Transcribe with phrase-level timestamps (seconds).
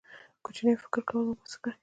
[0.43, 1.73] کوچنی فکر کول مو بس کړئ.